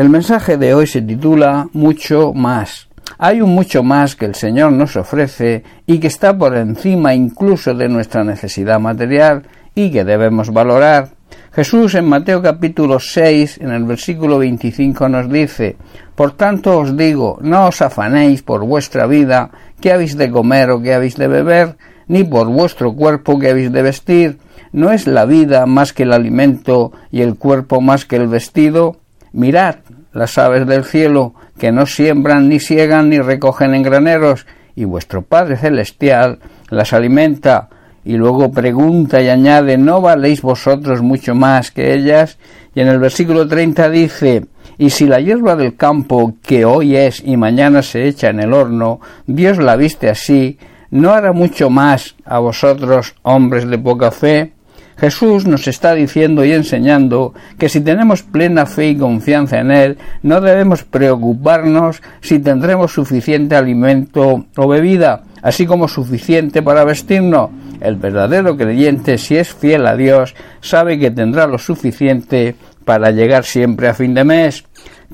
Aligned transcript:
El 0.00 0.08
mensaje 0.08 0.56
de 0.56 0.72
hoy 0.72 0.86
se 0.86 1.02
titula 1.02 1.68
Mucho 1.74 2.32
más. 2.32 2.88
Hay 3.18 3.42
un 3.42 3.54
mucho 3.54 3.82
más 3.82 4.16
que 4.16 4.24
el 4.24 4.34
Señor 4.34 4.72
nos 4.72 4.96
ofrece 4.96 5.62
y 5.86 5.98
que 5.98 6.06
está 6.06 6.38
por 6.38 6.56
encima 6.56 7.12
incluso 7.12 7.74
de 7.74 7.86
nuestra 7.90 8.24
necesidad 8.24 8.80
material 8.80 9.42
y 9.74 9.90
que 9.90 10.06
debemos 10.06 10.54
valorar. 10.54 11.10
Jesús 11.52 11.94
en 11.96 12.08
Mateo 12.08 12.40
capítulo 12.40 12.98
6, 12.98 13.58
en 13.60 13.72
el 13.72 13.84
versículo 13.84 14.38
25 14.38 15.06
nos 15.10 15.30
dice, 15.30 15.76
Por 16.14 16.32
tanto 16.32 16.78
os 16.78 16.96
digo, 16.96 17.38
no 17.42 17.66
os 17.66 17.82
afanéis 17.82 18.40
por 18.40 18.64
vuestra 18.64 19.06
vida, 19.06 19.50
qué 19.82 19.92
habéis 19.92 20.16
de 20.16 20.30
comer 20.30 20.70
o 20.70 20.80
qué 20.80 20.94
habéis 20.94 21.16
de 21.16 21.28
beber, 21.28 21.76
ni 22.08 22.24
por 22.24 22.48
vuestro 22.48 22.94
cuerpo 22.94 23.38
qué 23.38 23.50
habéis 23.50 23.70
de 23.70 23.82
vestir. 23.82 24.38
¿No 24.72 24.92
es 24.92 25.06
la 25.06 25.26
vida 25.26 25.66
más 25.66 25.92
que 25.92 26.04
el 26.04 26.14
alimento 26.14 26.90
y 27.10 27.20
el 27.20 27.34
cuerpo 27.34 27.82
más 27.82 28.06
que 28.06 28.16
el 28.16 28.28
vestido? 28.28 28.96
Mirad 29.32 29.76
las 30.12 30.38
aves 30.38 30.66
del 30.66 30.84
cielo, 30.84 31.34
que 31.58 31.72
no 31.72 31.86
siembran 31.86 32.48
ni 32.48 32.60
siegan 32.60 33.08
ni 33.08 33.18
recogen 33.18 33.74
en 33.74 33.82
graneros, 33.82 34.46
y 34.74 34.84
vuestro 34.84 35.22
Padre 35.22 35.56
Celestial 35.56 36.38
las 36.70 36.92
alimenta. 36.92 37.68
Y 38.02 38.16
luego 38.16 38.50
pregunta 38.50 39.20
y 39.20 39.28
añade, 39.28 39.76
¿no 39.76 40.00
valéis 40.00 40.40
vosotros 40.40 41.02
mucho 41.02 41.34
más 41.34 41.70
que 41.70 41.92
ellas? 41.92 42.38
Y 42.74 42.80
en 42.80 42.88
el 42.88 42.98
versículo 42.98 43.46
30 43.46 43.90
dice, 43.90 44.46
y 44.78 44.90
si 44.90 45.06
la 45.06 45.20
hierba 45.20 45.56
del 45.56 45.76
campo, 45.76 46.34
que 46.42 46.64
hoy 46.64 46.96
es 46.96 47.22
y 47.22 47.36
mañana 47.36 47.82
se 47.82 48.08
echa 48.08 48.30
en 48.30 48.40
el 48.40 48.54
horno, 48.54 49.00
Dios 49.26 49.58
la 49.58 49.76
viste 49.76 50.08
así, 50.08 50.58
¿no 50.90 51.10
hará 51.10 51.32
mucho 51.32 51.68
más 51.68 52.16
a 52.24 52.38
vosotros, 52.38 53.14
hombres 53.22 53.68
de 53.68 53.78
poca 53.78 54.10
fe? 54.10 54.52
Jesús 55.00 55.46
nos 55.46 55.66
está 55.66 55.94
diciendo 55.94 56.44
y 56.44 56.52
enseñando 56.52 57.32
que 57.58 57.70
si 57.70 57.80
tenemos 57.80 58.22
plena 58.22 58.66
fe 58.66 58.90
y 58.90 58.96
confianza 58.96 59.58
en 59.58 59.70
Él, 59.70 59.98
no 60.22 60.42
debemos 60.42 60.84
preocuparnos 60.84 62.02
si 62.20 62.38
tendremos 62.38 62.92
suficiente 62.92 63.56
alimento 63.56 64.44
o 64.54 64.68
bebida, 64.68 65.22
así 65.40 65.64
como 65.64 65.88
suficiente 65.88 66.60
para 66.60 66.84
vestirnos. 66.84 67.48
El 67.80 67.96
verdadero 67.96 68.58
creyente, 68.58 69.16
si 69.16 69.38
es 69.38 69.54
fiel 69.54 69.86
a 69.86 69.96
Dios, 69.96 70.34
sabe 70.60 70.98
que 70.98 71.10
tendrá 71.10 71.46
lo 71.46 71.56
suficiente 71.56 72.54
para 72.84 73.10
llegar 73.10 73.44
siempre 73.44 73.88
a 73.88 73.94
fin 73.94 74.12
de 74.12 74.24
mes. 74.24 74.64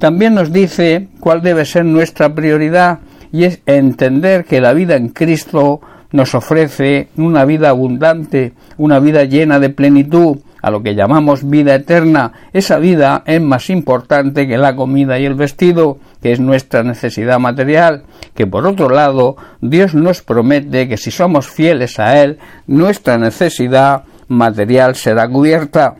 También 0.00 0.34
nos 0.34 0.52
dice 0.52 1.06
cuál 1.20 1.42
debe 1.42 1.64
ser 1.64 1.84
nuestra 1.84 2.34
prioridad 2.34 2.98
y 3.30 3.44
es 3.44 3.60
entender 3.66 4.44
que 4.46 4.60
la 4.60 4.72
vida 4.72 4.96
en 4.96 5.10
Cristo 5.10 5.80
nos 6.12 6.34
ofrece 6.34 7.08
una 7.16 7.44
vida 7.44 7.70
abundante, 7.70 8.52
una 8.78 8.98
vida 8.98 9.24
llena 9.24 9.58
de 9.58 9.70
plenitud, 9.70 10.38
a 10.62 10.70
lo 10.70 10.82
que 10.82 10.96
llamamos 10.96 11.48
vida 11.48 11.76
eterna. 11.76 12.32
Esa 12.52 12.78
vida 12.78 13.22
es 13.24 13.40
más 13.40 13.70
importante 13.70 14.48
que 14.48 14.58
la 14.58 14.74
comida 14.74 15.16
y 15.16 15.24
el 15.24 15.34
vestido, 15.34 15.98
que 16.20 16.32
es 16.32 16.40
nuestra 16.40 16.82
necesidad 16.82 17.38
material, 17.38 18.02
que 18.34 18.48
por 18.48 18.66
otro 18.66 18.88
lado 18.88 19.36
Dios 19.60 19.94
nos 19.94 20.22
promete 20.22 20.88
que 20.88 20.96
si 20.96 21.12
somos 21.12 21.48
fieles 21.48 22.00
a 22.00 22.20
Él, 22.20 22.38
nuestra 22.66 23.16
necesidad 23.16 24.02
material 24.26 24.96
será 24.96 25.28
cubierta. 25.28 25.94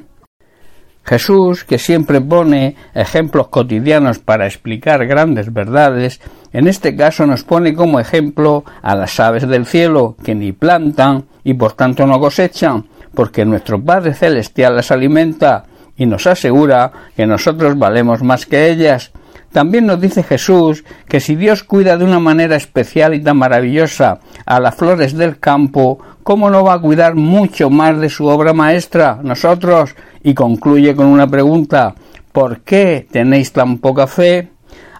Jesús, 1.06 1.62
que 1.62 1.78
siempre 1.78 2.20
pone 2.20 2.74
ejemplos 2.92 3.48
cotidianos 3.48 4.18
para 4.18 4.46
explicar 4.46 5.06
grandes 5.06 5.52
verdades, 5.52 6.20
en 6.52 6.66
este 6.66 6.96
caso 6.96 7.26
nos 7.26 7.44
pone 7.44 7.74
como 7.74 8.00
ejemplo 8.00 8.64
a 8.82 8.96
las 8.96 9.20
aves 9.20 9.46
del 9.46 9.66
cielo, 9.66 10.16
que 10.24 10.34
ni 10.34 10.50
plantan 10.50 11.26
y 11.44 11.54
por 11.54 11.74
tanto 11.74 12.06
no 12.06 12.18
cosechan, 12.18 12.86
porque 13.14 13.44
nuestro 13.44 13.80
Padre 13.80 14.14
Celestial 14.14 14.74
las 14.74 14.90
alimenta 14.90 15.64
y 15.96 16.06
nos 16.06 16.26
asegura 16.26 16.90
que 17.16 17.24
nosotros 17.24 17.78
valemos 17.78 18.22
más 18.22 18.44
que 18.44 18.68
ellas. 18.68 19.12
También 19.56 19.86
nos 19.86 19.98
dice 19.98 20.22
Jesús 20.22 20.84
que 21.08 21.18
si 21.18 21.34
Dios 21.34 21.62
cuida 21.62 21.96
de 21.96 22.04
una 22.04 22.20
manera 22.20 22.56
especial 22.56 23.14
y 23.14 23.22
tan 23.22 23.38
maravillosa 23.38 24.18
a 24.44 24.60
las 24.60 24.74
flores 24.74 25.16
del 25.16 25.38
campo, 25.38 25.98
¿cómo 26.22 26.50
no 26.50 26.62
va 26.62 26.74
a 26.74 26.78
cuidar 26.78 27.14
mucho 27.14 27.70
más 27.70 27.98
de 27.98 28.10
su 28.10 28.26
obra 28.26 28.52
maestra, 28.52 29.18
nosotros? 29.22 29.94
Y 30.22 30.34
concluye 30.34 30.94
con 30.94 31.06
una 31.06 31.26
pregunta 31.26 31.94
¿Por 32.32 32.60
qué 32.64 33.06
tenéis 33.10 33.50
tan 33.50 33.78
poca 33.78 34.06
fe? 34.06 34.50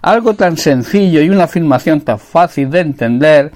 Algo 0.01 0.33
tan 0.33 0.57
sencillo 0.57 1.21
y 1.21 1.29
una 1.29 1.43
afirmación 1.43 2.01
tan 2.01 2.17
fácil 2.17 2.71
de 2.71 2.79
entender, 2.79 3.51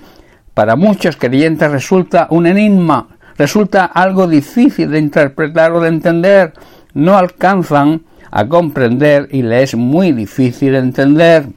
para 0.54 0.76
muchos 0.76 1.16
creyentes 1.16 1.72
resulta 1.72 2.28
un 2.30 2.46
enigma, 2.46 3.08
resulta 3.40 3.86
algo 3.86 4.28
difícil 4.28 4.92
de 4.92 5.00
interpretar 5.00 5.72
o 5.72 5.82
de 5.82 5.88
entender, 5.90 6.54
no 6.94 7.18
alcanzan 7.18 8.04
a 8.32 8.48
comprender 8.48 9.28
y 9.32 9.44
le 9.44 9.62
es 9.62 9.76
muy 9.76 10.14
difícil 10.14 10.76
entender. 10.76 11.48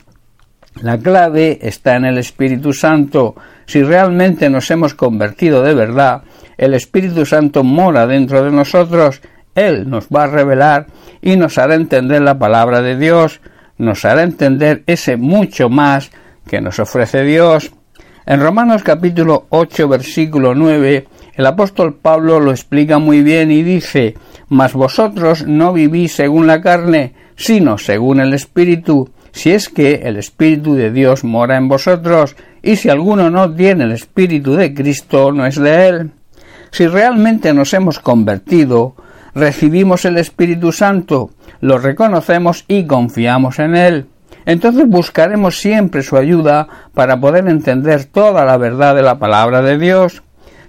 La 0.83 0.99
clave 0.99 1.61
está 1.63 1.95
en 1.97 2.05
el 2.05 2.19
Espíritu 2.19 2.73
Santo. 2.73 3.37
Si 3.65 3.83
realmente 3.83 4.51
nos 4.51 4.71
hemos 4.73 4.95
convertido 4.95 5.63
de 5.63 5.73
verdad, 5.73 6.23
el 6.59 6.75
Espíritu 6.75 7.25
Santo 7.25 7.63
mora 7.63 8.07
dentro 8.07 8.43
de 8.43 8.51
nosotros, 8.51 9.21
Él 9.55 9.89
nos 9.89 10.09
va 10.09 10.25
a 10.25 10.29
revelar 10.29 10.87
y 11.23 11.37
nos 11.37 11.59
hará 11.59 11.77
entender 11.77 12.23
la 12.23 12.39
palabra 12.39 12.83
de 12.83 12.97
Dios, 12.99 13.41
nos 13.79 14.05
hará 14.05 14.25
entender 14.25 14.83
ese 14.87 15.17
mucho 15.17 15.69
más 15.69 16.11
que 16.47 16.61
nos 16.61 16.81
ofrece 16.81 17.23
Dios. 17.23 17.73
En 18.27 18.41
Romanos 18.41 18.83
capítulo 18.83 19.47
8 19.51 19.89
versículo 19.89 20.55
9 20.55 21.07
el 21.37 21.47
apóstol 21.47 21.95
Pablo 21.95 22.41
lo 22.41 22.51
explica 22.51 22.99
muy 22.99 23.23
bien 23.23 23.51
y 23.51 23.63
dice 23.63 24.15
Mas 24.49 24.73
vosotros 24.73 25.47
no 25.47 25.73
vivís 25.73 26.15
según 26.15 26.47
la 26.47 26.61
carne, 26.61 27.15
sino 27.37 27.79
según 27.79 28.21
el 28.21 28.35
Espíritu, 28.35 29.11
si 29.33 29.51
es 29.51 29.69
que 29.69 30.03
el 30.05 30.17
Espíritu 30.17 30.75
de 30.75 30.91
Dios 30.91 31.25
mora 31.25 31.57
en 31.57 31.69
vosotros, 31.69 32.37
y 32.63 32.77
si 32.77 32.89
alguno 32.89 33.31
no 33.31 33.53
tiene 33.53 33.85
el 33.85 33.93
Espíritu 33.93 34.55
de 34.55 34.73
Cristo, 34.75 35.33
no 35.33 35.45
es 35.47 35.57
de 35.57 35.89
él. 35.89 36.11
Si 36.71 36.87
realmente 36.87 37.53
nos 37.53 37.75
hemos 37.75 37.99
convertido, 37.99 38.95
recibimos 39.35 40.05
el 40.05 40.19
Espíritu 40.19 40.73
Santo, 40.73 41.31
lo 41.61 41.79
reconocemos 41.79 42.65
y 42.69 42.85
confiamos 42.85 43.59
en 43.59 43.77
él. 43.77 44.07
Entonces 44.47 44.87
buscaremos 44.87 45.59
siempre 45.59 46.03
su 46.03 46.17
ayuda 46.17 46.69
para 46.93 47.19
poder 47.19 47.49
entender 47.49 48.05
toda 48.05 48.45
la 48.45 48.57
verdad 48.57 48.95
de 48.95 49.03
la 49.03 49.19
palabra 49.19 49.63
de 49.63 49.79
Dios. 49.79 50.23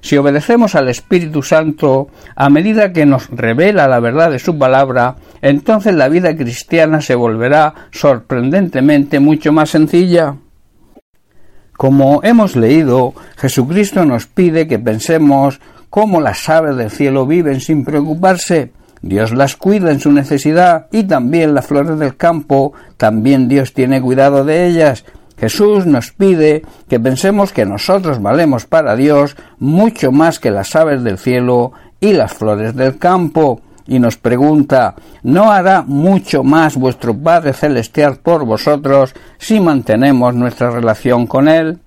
Si 0.05 0.17
obedecemos 0.17 0.75
al 0.75 0.87
Espíritu 0.87 1.41
Santo 1.41 2.09
a 2.35 2.51
medida 2.51 2.93
que 2.93 3.07
nos 3.07 3.27
revela 3.31 3.87
la 3.87 3.99
verdad 3.99 4.29
de 4.29 4.37
su 4.37 4.55
palabra, 4.55 5.15
entonces 5.41 5.95
la 5.95 6.09
vida 6.09 6.37
cristiana 6.37 7.01
se 7.01 7.15
volverá 7.15 7.73
sorprendentemente 7.89 9.19
mucho 9.19 9.51
más 9.51 9.71
sencilla. 9.71 10.35
Como 11.75 12.19
hemos 12.21 12.55
leído, 12.55 13.15
Jesucristo 13.35 14.05
nos 14.05 14.27
pide 14.27 14.67
que 14.67 14.77
pensemos 14.77 15.59
cómo 15.89 16.21
las 16.21 16.47
aves 16.49 16.75
del 16.75 16.91
cielo 16.91 17.25
viven 17.25 17.59
sin 17.59 17.83
preocuparse. 17.83 18.73
Dios 19.01 19.33
las 19.33 19.55
cuida 19.55 19.89
en 19.89 19.99
su 19.99 20.11
necesidad 20.11 20.85
y 20.91 21.05
también 21.05 21.55
las 21.55 21.65
flores 21.65 21.97
del 21.97 22.15
campo, 22.15 22.73
también 22.97 23.47
Dios 23.47 23.73
tiene 23.73 23.99
cuidado 24.03 24.45
de 24.45 24.67
ellas. 24.67 25.03
Jesús 25.37 25.85
nos 25.85 26.11
pide 26.11 26.63
que 26.87 26.99
pensemos 26.99 27.51
que 27.51 27.65
nosotros 27.65 28.21
valemos 28.21 28.65
para 28.65 28.95
Dios 28.95 29.35
mucho 29.59 30.11
más 30.11 30.39
que 30.39 30.51
las 30.51 30.75
aves 30.75 31.03
del 31.03 31.17
cielo 31.17 31.73
y 31.99 32.13
las 32.13 32.33
flores 32.33 32.75
del 32.75 32.97
campo, 32.97 33.61
y 33.87 33.99
nos 33.99 34.17
pregunta 34.17 34.95
¿No 35.23 35.51
hará 35.51 35.83
mucho 35.83 36.43
más 36.43 36.75
vuestro 36.75 37.15
Padre 37.15 37.53
Celestial 37.53 38.17
por 38.17 38.45
vosotros 38.45 39.13
si 39.37 39.59
mantenemos 39.59 40.33
nuestra 40.33 40.71
relación 40.71 41.27
con 41.27 41.47
Él? 41.47 41.79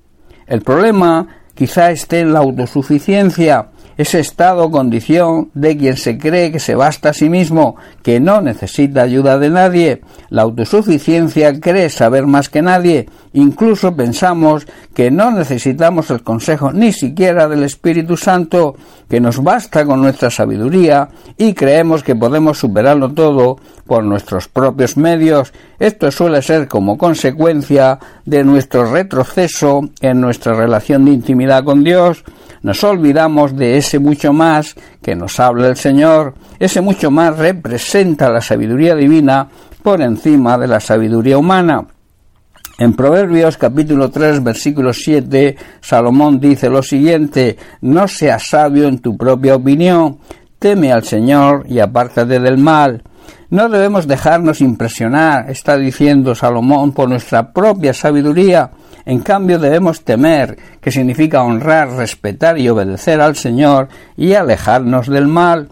El 0.47 0.63
problema 0.63 1.27
quizá 1.55 1.91
esté 1.91 2.21
en 2.21 2.33
la 2.33 2.39
autosuficiencia, 2.39 3.67
ese 3.99 4.21
estado 4.21 4.65
o 4.65 4.71
condición 4.71 5.51
de 5.55 5.77
quien 5.77 5.97
se 5.97 6.19
cree 6.19 6.53
que 6.53 6.61
se 6.61 6.77
basta 6.77 7.11
a 7.11 7.13
sí 7.13 7.29
mismo, 7.29 7.75
que 8.03 8.21
no 8.21 8.41
necesita 8.41 9.03
ayuda 9.03 9.39
de 9.39 9.51
nadie. 9.51 10.03
La 10.31 10.43
autosuficiencia 10.43 11.59
cree 11.59 11.91
saber 11.91 12.25
más 12.25 12.49
que 12.49 12.63
nadie. 12.63 13.09
Incluso 13.33 13.97
pensamos 13.97 14.69
que 14.95 15.11
no 15.11 15.33
necesitamos 15.33 16.11
el 16.11 16.23
consejo 16.23 16.73
ni 16.73 16.93
siquiera 16.93 17.49
del 17.49 17.65
Espíritu 17.65 18.17
Santo, 18.17 18.77
que 19.11 19.21
nos 19.21 19.43
basta 19.43 19.85
con 19.85 20.01
nuestra 20.01 20.31
sabiduría 20.31 21.09
y 21.37 21.55
creemos 21.55 22.05
que 22.05 22.15
podemos 22.15 22.57
superarlo 22.57 23.13
todo 23.13 23.59
por 23.85 24.05
nuestros 24.05 24.47
propios 24.47 24.97
medios. 24.97 25.53
Esto 25.81 26.13
suele 26.13 26.41
ser 26.43 26.69
como 26.69 26.97
consecuencia 26.97 27.99
de 28.25 28.45
nuestro 28.45 28.93
retroceso 28.93 29.89
en 30.01 30.21
nuestra 30.21 30.55
relación 30.55 31.05
de 31.05 31.13
intimidad 31.13 31.65
con 31.65 31.83
Dios 31.83 32.23
nos 32.63 32.83
olvidamos 32.85 33.57
de 33.57 33.77
ese 33.77 33.99
mucho 33.99 34.33
más 34.33 34.75
que 35.03 35.15
nos 35.15 35.39
habla 35.41 35.69
el 35.69 35.77
Señor. 35.77 36.35
Ese 36.59 36.81
mucho 36.81 37.11
más 37.11 37.37
representa 37.39 38.31
la 38.31 38.41
sabiduría 38.41 38.95
divina 38.95 39.49
por 39.83 40.01
encima 40.01 40.59
de 40.59 40.67
la 40.67 40.81
sabiduría 40.81 41.39
humana. 41.39 41.87
En 42.79 42.95
Proverbios 42.95 43.57
capítulo 43.57 44.09
3 44.11 44.43
versículo 44.45 44.93
7 44.93 45.57
Salomón 45.81 46.39
dice 46.39 46.71
lo 46.71 46.81
siguiente 46.83 47.57
No 47.81 48.07
seas 48.07 48.47
sabio 48.49 48.87
en 48.87 49.01
tu 49.01 49.17
propia 49.17 49.57
opinión, 49.57 50.19
teme 50.61 50.93
al 50.93 51.03
Señor 51.03 51.65
y 51.69 51.81
apártate 51.81 52.39
del 52.39 52.59
mal. 52.59 53.03
No 53.51 53.69
debemos 53.69 54.07
dejarnos 54.07 54.61
impresionar, 54.61 55.51
está 55.51 55.77
diciendo 55.77 56.35
Salomón, 56.35 56.93
por 56.93 57.09
nuestra 57.09 57.53
propia 57.53 57.95
sabiduría. 57.95 58.71
En 59.05 59.21
cambio 59.21 59.59
debemos 59.59 60.05
temer, 60.05 60.59
que 60.81 60.91
significa 60.91 61.43
honrar, 61.43 61.91
respetar 61.91 62.59
y 62.59 62.69
obedecer 62.69 63.21
al 63.21 63.37
Señor 63.37 63.89
y 64.17 64.35
alejarnos 64.35 65.07
del 65.09 65.29
mal. 65.29 65.69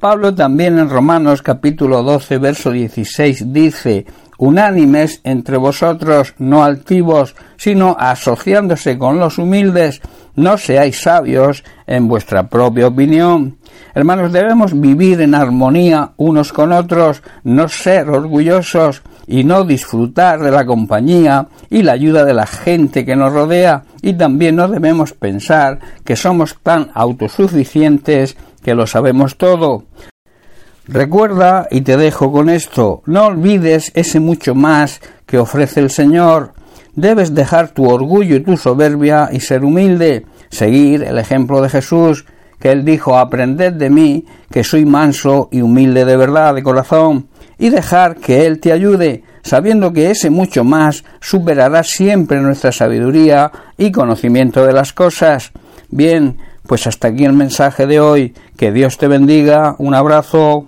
Pablo 0.00 0.34
también 0.34 0.80
en 0.80 0.90
Romanos 0.90 1.42
capítulo 1.42 2.02
12 2.02 2.38
verso 2.38 2.72
16 2.72 3.52
dice 3.52 4.04
unánimes 4.42 5.20
entre 5.22 5.56
vosotros, 5.56 6.34
no 6.38 6.64
altivos, 6.64 7.36
sino 7.56 7.96
asociándose 7.96 8.98
con 8.98 9.20
los 9.20 9.38
humildes, 9.38 10.02
no 10.34 10.58
seáis 10.58 11.00
sabios 11.00 11.62
en 11.86 12.08
vuestra 12.08 12.48
propia 12.48 12.88
opinión. 12.88 13.58
Hermanos, 13.94 14.32
debemos 14.32 14.78
vivir 14.80 15.20
en 15.20 15.36
armonía 15.36 16.10
unos 16.16 16.52
con 16.52 16.72
otros, 16.72 17.22
no 17.44 17.68
ser 17.68 18.10
orgullosos 18.10 19.02
y 19.28 19.44
no 19.44 19.62
disfrutar 19.62 20.40
de 20.40 20.50
la 20.50 20.66
compañía 20.66 21.46
y 21.70 21.84
la 21.84 21.92
ayuda 21.92 22.24
de 22.24 22.34
la 22.34 22.46
gente 22.46 23.04
que 23.04 23.14
nos 23.14 23.32
rodea, 23.32 23.84
y 24.00 24.14
también 24.14 24.56
no 24.56 24.66
debemos 24.66 25.12
pensar 25.12 25.78
que 26.04 26.16
somos 26.16 26.56
tan 26.64 26.90
autosuficientes 26.94 28.36
que 28.60 28.74
lo 28.74 28.88
sabemos 28.88 29.36
todo. 29.36 29.84
Recuerda, 30.92 31.68
y 31.70 31.80
te 31.80 31.96
dejo 31.96 32.30
con 32.30 32.50
esto, 32.50 33.02
no 33.06 33.24
olvides 33.24 33.92
ese 33.94 34.20
mucho 34.20 34.54
más 34.54 35.00
que 35.24 35.38
ofrece 35.38 35.80
el 35.80 35.88
Señor. 35.88 36.52
Debes 36.94 37.34
dejar 37.34 37.70
tu 37.70 37.88
orgullo 37.88 38.36
y 38.36 38.40
tu 38.40 38.58
soberbia 38.58 39.30
y 39.32 39.40
ser 39.40 39.64
humilde, 39.64 40.26
seguir 40.50 41.02
el 41.02 41.16
ejemplo 41.16 41.62
de 41.62 41.70
Jesús, 41.70 42.26
que 42.60 42.72
él 42.72 42.84
dijo, 42.84 43.16
aprended 43.16 43.72
de 43.72 43.88
mí, 43.88 44.26
que 44.50 44.64
soy 44.64 44.84
manso 44.84 45.48
y 45.50 45.62
humilde 45.62 46.04
de 46.04 46.16
verdad, 46.18 46.54
de 46.54 46.62
corazón, 46.62 47.26
y 47.58 47.70
dejar 47.70 48.16
que 48.16 48.44
Él 48.44 48.60
te 48.60 48.70
ayude, 48.70 49.24
sabiendo 49.42 49.94
que 49.94 50.10
ese 50.10 50.28
mucho 50.28 50.62
más 50.62 51.04
superará 51.20 51.84
siempre 51.84 52.38
nuestra 52.42 52.70
sabiduría 52.70 53.50
y 53.78 53.92
conocimiento 53.92 54.66
de 54.66 54.74
las 54.74 54.92
cosas. 54.92 55.52
Bien, 55.88 56.36
pues 56.66 56.86
hasta 56.86 57.08
aquí 57.08 57.24
el 57.24 57.32
mensaje 57.32 57.86
de 57.86 57.98
hoy. 57.98 58.34
Que 58.56 58.72
Dios 58.72 58.98
te 58.98 59.08
bendiga. 59.08 59.74
Un 59.78 59.94
abrazo. 59.94 60.66